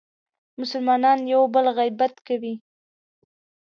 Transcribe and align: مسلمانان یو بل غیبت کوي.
مسلمانان 0.59 1.19
یو 1.33 1.41
بل 1.53 1.65
غیبت 1.77 2.13
کوي. 2.27 2.55